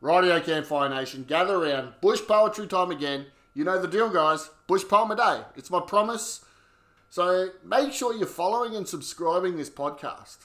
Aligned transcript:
Radio 0.00 0.40
Campfire 0.40 0.88
Nation, 0.88 1.24
gather 1.24 1.56
around. 1.56 1.92
Bush 2.00 2.22
poetry 2.26 2.66
time 2.66 2.90
again. 2.90 3.26
You 3.52 3.64
know 3.64 3.80
the 3.80 3.88
deal, 3.88 4.08
guys. 4.08 4.48
Bush 4.66 4.84
poem 4.88 5.10
a 5.10 5.16
day. 5.16 5.42
It's 5.56 5.70
my 5.70 5.80
promise. 5.80 6.42
So 7.10 7.48
make 7.64 7.92
sure 7.92 8.14
you're 8.14 8.26
following 8.26 8.74
and 8.76 8.88
subscribing 8.88 9.56
this 9.56 9.68
podcast. 9.68 10.38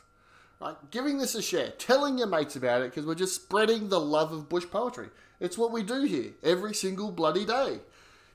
Right? 0.59 0.75
Giving 0.91 1.19
this 1.19 1.35
a 1.35 1.41
share, 1.41 1.69
telling 1.77 2.17
your 2.17 2.27
mates 2.27 2.55
about 2.55 2.81
it 2.81 2.91
because 2.91 3.05
we're 3.05 3.15
just 3.15 3.35
spreading 3.35 3.87
the 3.87 3.99
love 3.99 4.33
of 4.33 4.49
bush 4.49 4.65
poetry. 4.69 5.07
It's 5.39 5.57
what 5.57 5.71
we 5.71 5.83
do 5.83 6.03
here 6.03 6.31
every 6.43 6.73
single 6.73 7.11
bloody 7.11 7.45
day. 7.45 7.79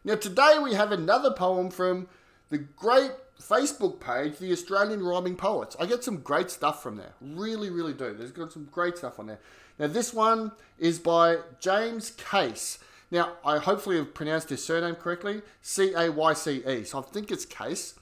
Now, 0.04 0.14
today 0.14 0.58
we 0.62 0.74
have 0.74 0.92
another 0.92 1.32
poem 1.32 1.70
from 1.70 2.08
the 2.48 2.58
great 2.58 3.12
Facebook 3.40 4.00
page, 4.00 4.38
the 4.38 4.52
Australian 4.52 5.02
Rhyming 5.02 5.36
Poets. 5.36 5.76
I 5.80 5.86
get 5.86 6.04
some 6.04 6.18
great 6.18 6.50
stuff 6.50 6.82
from 6.82 6.96
there. 6.96 7.12
Really, 7.20 7.70
really 7.70 7.94
do. 7.94 8.14
There's 8.14 8.32
got 8.32 8.52
some 8.52 8.66
great 8.70 8.98
stuff 8.98 9.18
on 9.18 9.26
there. 9.26 9.40
Now, 9.80 9.86
this 9.86 10.12
one 10.12 10.52
is 10.78 10.98
by 10.98 11.38
James 11.58 12.10
Cayce. 12.10 12.78
Now, 13.10 13.32
I 13.42 13.56
hopefully 13.56 13.96
have 13.96 14.12
pronounced 14.12 14.50
his 14.50 14.62
surname 14.62 14.94
correctly 14.94 15.40
C 15.62 15.94
A 15.94 16.12
Y 16.12 16.34
C 16.34 16.62
E. 16.68 16.84
So 16.84 16.98
I 16.98 17.02
think 17.02 17.32
it's 17.32 17.46
Case. 17.46 17.94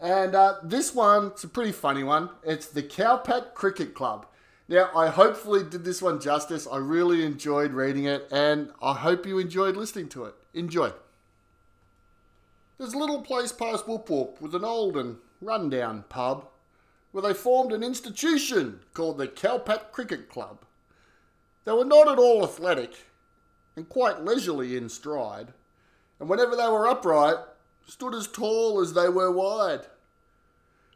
And 0.00 0.34
uh, 0.34 0.54
this 0.62 0.94
one, 0.94 1.26
it's 1.26 1.44
a 1.44 1.48
pretty 1.48 1.72
funny 1.72 2.02
one. 2.02 2.30
It's 2.42 2.66
the 2.66 2.82
Cowpat 2.82 3.52
Cricket 3.52 3.94
Club. 3.94 4.24
Now, 4.66 4.88
I 4.96 5.08
hopefully 5.08 5.62
did 5.62 5.84
this 5.84 6.00
one 6.00 6.20
justice. 6.20 6.66
I 6.66 6.78
really 6.78 7.22
enjoyed 7.22 7.72
reading 7.72 8.06
it, 8.06 8.26
and 8.32 8.70
I 8.80 8.94
hope 8.94 9.26
you 9.26 9.38
enjoyed 9.38 9.76
listening 9.76 10.08
to 10.10 10.24
it. 10.24 10.34
Enjoy. 10.54 10.90
There's 12.78 12.94
a 12.94 12.98
little 12.98 13.20
place 13.20 13.52
past 13.52 13.86
Whoop 13.86 14.08
Whoop 14.08 14.40
with 14.40 14.54
an 14.54 14.64
old 14.64 14.96
and 14.96 15.18
rundown 15.42 16.04
pub 16.08 16.48
where 17.12 17.22
they 17.22 17.34
formed 17.34 17.72
an 17.72 17.82
institution 17.82 18.80
called 18.94 19.18
the 19.18 19.28
Cowpat 19.28 19.92
Cricket 19.92 20.30
Club. 20.30 20.64
They 21.64 21.72
were 21.72 21.84
not 21.84 22.08
at 22.08 22.18
all 22.18 22.44
athletic 22.44 22.94
and 23.76 23.88
quite 23.88 24.22
leisurely 24.22 24.76
in 24.76 24.88
stride, 24.88 25.52
and 26.18 26.28
whenever 26.28 26.56
they 26.56 26.68
were 26.68 26.88
upright, 26.88 27.36
stood 27.86 28.14
as 28.14 28.26
tall 28.26 28.80
as 28.80 28.92
they 28.92 29.08
were 29.08 29.30
wide. 29.30 29.86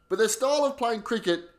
But 0.09 0.19
their 0.19 0.29
style 0.29 0.65
of 0.65 0.77
playing 0.77 1.03
cricket 1.03 1.51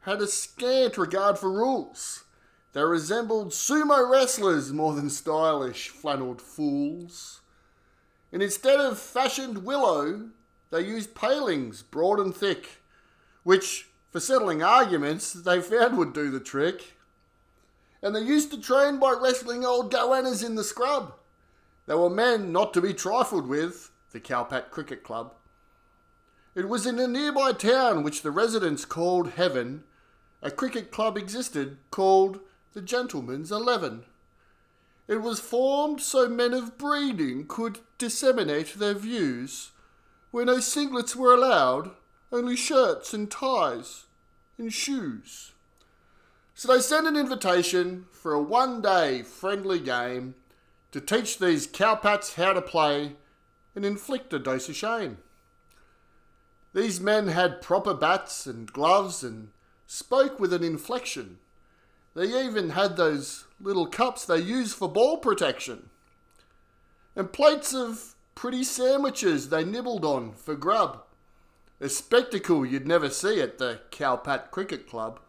had 0.00 0.20
a 0.20 0.26
scant 0.26 0.98
regard 0.98 1.38
for 1.38 1.50
rules. 1.50 2.24
They 2.72 2.82
resembled 2.82 3.50
sumo 3.50 4.10
wrestlers 4.10 4.72
more 4.72 4.94
than 4.94 5.08
stylish 5.08 5.88
flannelled 5.88 6.42
fools. 6.42 7.40
And 8.32 8.42
instead 8.42 8.80
of 8.80 8.98
fashioned 8.98 9.64
willow, 9.64 10.30
they 10.70 10.80
used 10.80 11.14
palings 11.14 11.82
broad 11.82 12.18
and 12.18 12.34
thick, 12.34 12.82
which, 13.44 13.88
for 14.10 14.18
settling 14.18 14.62
arguments, 14.62 15.32
they 15.32 15.60
found 15.60 15.96
would 15.96 16.12
do 16.12 16.30
the 16.30 16.40
trick. 16.40 16.93
And 18.04 18.14
they 18.14 18.20
used 18.20 18.50
to 18.50 18.60
train 18.60 18.98
by 18.98 19.16
wrestling 19.18 19.64
old 19.64 19.90
goannas 19.90 20.44
in 20.44 20.56
the 20.56 20.62
scrub. 20.62 21.14
They 21.86 21.94
were 21.94 22.10
men 22.10 22.52
not 22.52 22.74
to 22.74 22.82
be 22.82 22.92
trifled 22.92 23.48
with, 23.48 23.90
the 24.12 24.20
Cowpat 24.20 24.70
Cricket 24.70 25.02
Club. 25.02 25.32
It 26.54 26.68
was 26.68 26.86
in 26.86 26.98
a 26.98 27.08
nearby 27.08 27.52
town 27.52 28.02
which 28.02 28.20
the 28.20 28.30
residents 28.30 28.84
called 28.84 29.30
Heaven, 29.30 29.84
a 30.42 30.50
cricket 30.50 30.92
club 30.92 31.16
existed 31.16 31.78
called 31.90 32.40
the 32.74 32.82
Gentleman's 32.82 33.50
Eleven. 33.50 34.04
It 35.08 35.22
was 35.22 35.40
formed 35.40 36.02
so 36.02 36.28
men 36.28 36.52
of 36.52 36.76
breeding 36.76 37.46
could 37.46 37.78
disseminate 37.96 38.74
their 38.74 38.92
views, 38.92 39.70
where 40.30 40.44
no 40.44 40.58
singlets 40.58 41.16
were 41.16 41.32
allowed, 41.32 41.92
only 42.30 42.54
shirts 42.54 43.14
and 43.14 43.30
ties 43.30 44.04
and 44.58 44.70
shoes. 44.70 45.52
So 46.54 46.72
they 46.72 46.80
sent 46.80 47.06
an 47.06 47.16
invitation 47.16 48.06
for 48.12 48.32
a 48.32 48.42
one 48.42 48.80
day 48.80 49.22
friendly 49.22 49.80
game 49.80 50.36
to 50.92 51.00
teach 51.00 51.38
these 51.38 51.66
cowpats 51.66 52.34
how 52.34 52.52
to 52.52 52.62
play 52.62 53.16
and 53.74 53.84
inflict 53.84 54.32
a 54.32 54.38
dose 54.38 54.68
of 54.68 54.76
shame. 54.76 55.18
These 56.72 57.00
men 57.00 57.28
had 57.28 57.60
proper 57.60 57.92
bats 57.92 58.46
and 58.46 58.72
gloves 58.72 59.24
and 59.24 59.48
spoke 59.86 60.38
with 60.38 60.52
an 60.52 60.62
inflection. 60.62 61.38
They 62.14 62.26
even 62.44 62.70
had 62.70 62.96
those 62.96 63.44
little 63.60 63.86
cups 63.86 64.24
they 64.24 64.38
use 64.38 64.72
for 64.72 64.88
ball 64.88 65.18
protection. 65.18 65.90
And 67.16 67.32
plates 67.32 67.74
of 67.74 68.14
pretty 68.34 68.62
sandwiches 68.62 69.48
they 69.48 69.64
nibbled 69.64 70.04
on 70.04 70.32
for 70.32 70.54
grub. 70.54 71.02
A 71.80 71.88
spectacle 71.88 72.64
you'd 72.64 72.86
never 72.86 73.10
see 73.10 73.40
at 73.40 73.58
the 73.58 73.80
Cowpat 73.90 74.52
Cricket 74.52 74.88
Club. 74.88 75.20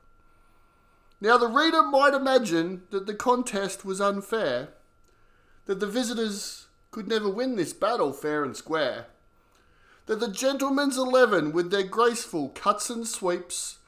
Now, 1.22 1.38
the 1.38 1.48
reader 1.48 1.82
might 1.82 2.14
imagine 2.14 2.84
that 2.92 3.08
the 3.08 3.16
contest 3.16 3.86
was 3.86 4.02
unfair, 4.02 4.70
that 5.66 5.80
the 5.80 5.88
visitors 5.88 6.68
could 6.92 7.08
never 7.08 7.30
win 7.30 7.56
this 7.56 7.74
battle 7.74 8.14
fair 8.14 8.44
and 8.44 8.56
square. 8.56 9.08
That 10.06 10.20
the 10.20 10.28
gentlemen's 10.28 10.98
eleven, 10.98 11.52
with 11.52 11.72
their 11.72 11.84
graceful 11.84 12.50
cuts 12.50 12.90
and 12.90 13.08
sweeps, 13.08 13.80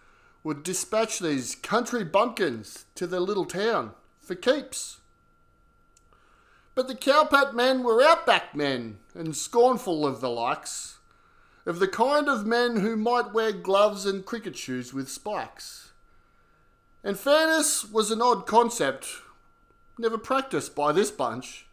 would 0.44 0.64
dispatch 0.64 1.20
these 1.20 1.56
country 1.56 2.04
bumpkins 2.04 2.86
to 2.96 3.06
their 3.06 3.20
little 3.20 3.46
town 3.46 3.92
for 4.20 4.34
keeps. 4.34 5.00
But 6.74 6.88
the 6.88 6.96
cowpat 6.96 7.54
men 7.54 7.84
were 7.84 8.02
outback 8.02 8.56
men, 8.56 9.00
and 9.14 9.36
scornful 9.36 10.08
of 10.08 10.22
the 10.22 10.30
likes, 10.30 10.98
of 11.66 11.80
the 11.80 11.88
kind 11.88 12.30
of 12.30 12.46
men 12.46 12.78
who 12.78 12.96
might 12.96 13.34
wear 13.34 13.52
gloves 13.52 14.06
and 14.06 14.26
cricket 14.26 14.56
shoes 14.56 14.94
with 14.94 15.10
spikes. 15.10 15.92
And 17.04 17.18
fairness 17.18 17.90
was 17.90 18.12
an 18.12 18.22
odd 18.22 18.46
concept, 18.48 19.08
never 19.98 20.18
practiced 20.18 20.76
by 20.76 20.92
this 20.92 21.12
bunch 21.12 21.68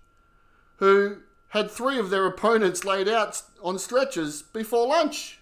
who 0.77 1.19
had 1.49 1.71
three 1.71 1.99
of 1.99 2.11
their 2.11 2.27
opponents 2.27 2.85
laid 2.85 3.09
out 3.09 3.41
on 3.63 3.79
stretchers 3.79 4.43
before 4.43 4.89
lunch. 4.89 5.41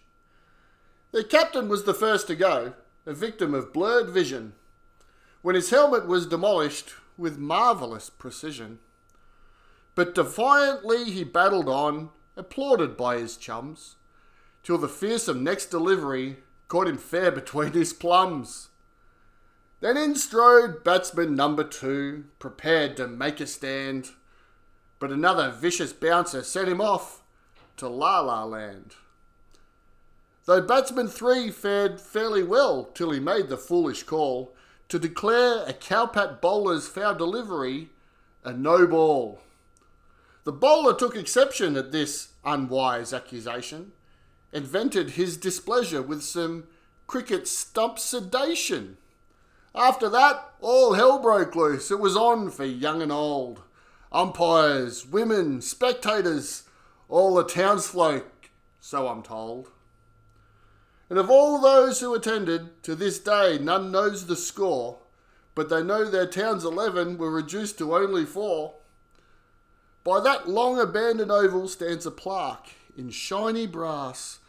Their 1.10 1.22
captain 1.22 1.68
was 1.68 1.84
the 1.84 1.94
first 1.94 2.26
to 2.28 2.36
go, 2.36 2.74
a 3.06 3.12
victim 3.12 3.54
of 3.54 3.72
blurred 3.72 4.10
vision, 4.10 4.52
when 5.42 5.54
his 5.54 5.70
helmet 5.70 6.06
was 6.06 6.26
demolished 6.26 6.94
with 7.18 7.38
marvellous 7.38 8.10
precision. 8.10 8.78
But 9.94 10.14
defiantly 10.14 11.04
he 11.04 11.24
battled 11.24 11.68
on, 11.68 12.10
applauded 12.36 12.96
by 12.96 13.18
his 13.18 13.36
chums, 13.36 13.96
till 14.62 14.78
the 14.78 14.88
fearsome 14.88 15.42
next 15.42 15.66
delivery 15.66 16.38
caught 16.68 16.88
him 16.88 16.98
fair 16.98 17.30
between 17.30 17.72
his 17.72 17.92
plums. 17.92 18.68
Then 19.82 19.96
in 19.96 20.14
strode 20.14 20.84
batsman 20.84 21.34
number 21.34 21.64
two, 21.64 22.26
prepared 22.38 22.96
to 22.98 23.08
make 23.08 23.40
a 23.40 23.48
stand 23.48 24.10
but 25.00 25.10
another 25.10 25.50
vicious 25.50 25.92
bouncer 25.92 26.44
sent 26.44 26.68
him 26.68 26.80
off 26.80 27.24
to 27.78 27.88
La 27.88 28.20
La 28.20 28.44
Land. 28.44 28.94
Though 30.44 30.60
batsman 30.60 31.08
three 31.08 31.50
fared 31.50 32.00
fairly 32.00 32.44
well 32.44 32.84
till 32.94 33.10
he 33.10 33.18
made 33.18 33.48
the 33.48 33.56
foolish 33.56 34.04
call 34.04 34.54
to 34.88 35.00
declare 35.00 35.64
a 35.66 35.72
cowpat 35.72 36.40
bowler's 36.40 36.86
foul 36.86 37.16
delivery 37.16 37.90
a 38.44 38.52
no 38.52 38.86
ball. 38.86 39.40
The 40.44 40.52
bowler 40.52 40.94
took 40.94 41.16
exception 41.16 41.76
at 41.76 41.90
this 41.90 42.28
unwise 42.44 43.12
accusation 43.12 43.90
and 44.52 44.64
vented 44.64 45.10
his 45.10 45.36
displeasure 45.36 46.02
with 46.02 46.22
some 46.22 46.68
cricket 47.08 47.48
stump 47.48 47.98
sedation. 47.98 48.98
After 49.74 50.08
that, 50.10 50.52
all 50.60 50.94
hell 50.94 51.18
broke 51.18 51.56
loose. 51.56 51.90
It 51.90 51.98
was 51.98 52.16
on 52.16 52.50
for 52.50 52.64
young 52.64 53.02
and 53.02 53.12
old 53.12 53.62
umpires, 54.12 55.06
women, 55.06 55.62
spectators, 55.62 56.64
all 57.08 57.34
the 57.34 57.44
townsfolk, 57.44 58.50
so 58.78 59.08
I'm 59.08 59.22
told. 59.22 59.70
And 61.08 61.18
of 61.18 61.30
all 61.30 61.58
those 61.58 62.00
who 62.00 62.14
attended, 62.14 62.82
to 62.84 62.94
this 62.94 63.18
day 63.18 63.58
none 63.58 63.90
knows 63.90 64.26
the 64.26 64.36
score, 64.36 64.98
but 65.54 65.68
they 65.68 65.82
know 65.82 66.04
their 66.04 66.26
town's 66.26 66.64
eleven 66.64 67.18
were 67.18 67.30
reduced 67.30 67.78
to 67.78 67.94
only 67.94 68.24
four. 68.24 68.74
By 70.04 70.20
that 70.20 70.48
long 70.48 70.78
abandoned 70.78 71.30
oval 71.30 71.68
stands 71.68 72.06
a 72.06 72.10
plaque 72.10 72.74
in 72.96 73.10
shiny 73.10 73.66
brass. 73.66 74.40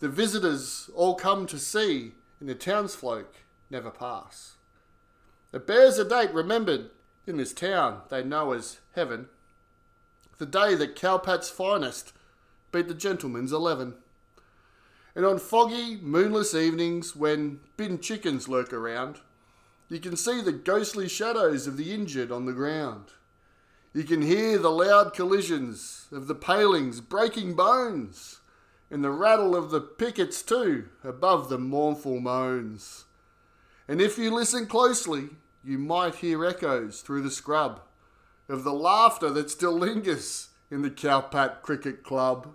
The 0.00 0.08
visitors 0.08 0.90
all 0.94 1.14
come 1.14 1.46
to 1.46 1.58
see, 1.58 2.12
and 2.40 2.48
the 2.48 2.54
townsfolk 2.54 3.34
never 3.70 3.90
pass. 3.90 4.57
It 5.52 5.66
bears 5.66 5.98
a 5.98 6.04
date 6.04 6.32
remembered 6.34 6.90
in 7.26 7.38
this 7.38 7.54
town 7.54 8.02
they 8.10 8.22
know 8.22 8.52
as 8.52 8.80
heaven, 8.94 9.28
the 10.38 10.46
day 10.46 10.74
that 10.74 10.94
Cowpat's 10.94 11.48
finest 11.48 12.12
beat 12.70 12.86
the 12.86 12.94
gentleman's 12.94 13.52
eleven. 13.52 13.94
And 15.14 15.24
on 15.24 15.38
foggy, 15.38 15.96
moonless 15.96 16.54
evenings 16.54 17.16
when 17.16 17.60
bin 17.76 17.98
chickens 17.98 18.46
lurk 18.46 18.72
around, 18.72 19.20
you 19.88 19.98
can 19.98 20.16
see 20.16 20.42
the 20.42 20.52
ghostly 20.52 21.08
shadows 21.08 21.66
of 21.66 21.76
the 21.76 21.94
injured 21.94 22.30
on 22.30 22.44
the 22.44 22.52
ground. 22.52 23.06
You 23.94 24.04
can 24.04 24.20
hear 24.20 24.58
the 24.58 24.70
loud 24.70 25.14
collisions 25.14 26.08
of 26.12 26.26
the 26.26 26.34
palings 26.34 27.00
breaking 27.00 27.54
bones, 27.54 28.40
and 28.90 29.02
the 29.02 29.10
rattle 29.10 29.56
of 29.56 29.70
the 29.70 29.80
pickets 29.80 30.42
too 30.42 30.90
above 31.02 31.48
the 31.48 31.58
mournful 31.58 32.20
moans. 32.20 33.06
And 33.88 34.00
if 34.00 34.18
you 34.18 34.32
listen 34.32 34.66
closely, 34.66 35.30
you 35.64 35.78
might 35.78 36.16
hear 36.16 36.44
echoes 36.44 37.00
through 37.00 37.22
the 37.22 37.30
scrub 37.30 37.80
of 38.48 38.62
the 38.62 38.72
laughter 38.72 39.30
that 39.30 39.50
still 39.50 39.72
lingers 39.72 40.48
in 40.70 40.82
the 40.82 40.90
Cowpat 40.90 41.62
Cricket 41.62 42.04
Club. 42.04 42.54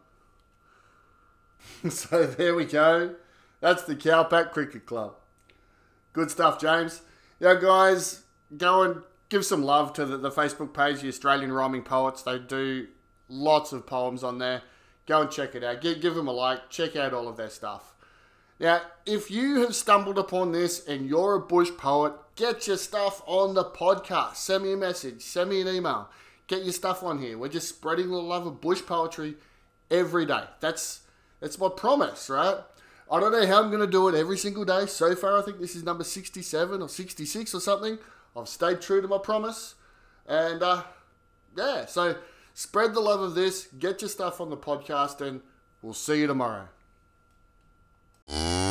so 1.89 2.25
there 2.25 2.55
we 2.55 2.65
go. 2.65 3.15
That's 3.59 3.83
the 3.83 3.95
Cowpat 3.95 4.51
Cricket 4.51 4.85
Club. 4.85 5.15
Good 6.13 6.29
stuff, 6.29 6.59
James. 6.59 7.01
Yeah, 7.39 7.55
guys, 7.59 8.23
go 8.55 8.83
and 8.83 9.01
give 9.29 9.45
some 9.45 9.63
love 9.63 9.93
to 9.93 10.05
the, 10.05 10.17
the 10.17 10.29
Facebook 10.29 10.73
page, 10.73 11.01
the 11.01 11.07
Australian 11.07 11.51
Rhyming 11.51 11.83
Poets. 11.83 12.21
They 12.21 12.37
do 12.37 12.87
lots 13.27 13.73
of 13.73 13.87
poems 13.87 14.23
on 14.23 14.37
there. 14.37 14.61
Go 15.07 15.21
and 15.21 15.31
check 15.31 15.55
it 15.55 15.63
out. 15.63 15.81
Give, 15.81 15.99
give 15.99 16.15
them 16.15 16.27
a 16.27 16.31
like. 16.31 16.69
Check 16.69 16.95
out 16.95 17.13
all 17.13 17.27
of 17.27 17.37
their 17.37 17.49
stuff. 17.49 17.95
Now, 18.59 18.81
if 19.05 19.31
you 19.31 19.61
have 19.61 19.75
stumbled 19.75 20.17
upon 20.17 20.51
this 20.51 20.87
and 20.87 21.07
you're 21.07 21.35
a 21.35 21.39
bush 21.39 21.71
poet, 21.77 22.13
get 22.35 22.67
your 22.67 22.77
stuff 22.77 23.21
on 23.25 23.53
the 23.53 23.65
podcast. 23.65 24.35
Send 24.35 24.63
me 24.63 24.73
a 24.73 24.77
message. 24.77 25.21
Send 25.21 25.49
me 25.49 25.61
an 25.61 25.67
email. 25.67 26.09
Get 26.47 26.63
your 26.63 26.73
stuff 26.73 27.03
on 27.03 27.19
here. 27.19 27.37
We're 27.37 27.47
just 27.49 27.69
spreading 27.69 28.09
the 28.09 28.17
love 28.17 28.45
of 28.45 28.61
bush 28.61 28.81
poetry 28.85 29.35
every 29.89 30.25
day. 30.25 30.43
That's 30.59 31.01
that's 31.39 31.59
my 31.59 31.69
promise, 31.69 32.29
right? 32.29 32.57
I 33.11 33.19
don't 33.19 33.31
know 33.31 33.45
how 33.45 33.61
I'm 33.61 33.69
going 33.69 33.81
to 33.81 33.87
do 33.87 34.07
it 34.07 34.15
every 34.15 34.37
single 34.37 34.65
day. 34.65 34.85
So 34.85 35.13
far, 35.13 35.37
I 35.37 35.41
think 35.41 35.59
this 35.59 35.75
is 35.75 35.83
number 35.83 36.03
67 36.03 36.81
or 36.81 36.89
66 36.89 37.53
or 37.53 37.59
something. 37.59 37.99
I've 38.35 38.47
stayed 38.47 38.81
true 38.81 39.01
to 39.01 39.07
my 39.07 39.17
promise. 39.17 39.75
And 40.25 40.63
uh, 40.63 40.83
yeah, 41.55 41.85
so 41.85 42.15
spread 42.53 42.93
the 42.93 43.01
love 43.01 43.21
of 43.21 43.35
this, 43.35 43.67
get 43.77 44.01
your 44.01 44.09
stuff 44.09 44.39
on 44.39 44.49
the 44.49 44.57
podcast, 44.57 45.21
and 45.21 45.41
we'll 45.81 45.93
see 45.93 46.21
you 46.21 46.27
tomorrow 46.27 46.69
mm. 48.29 48.62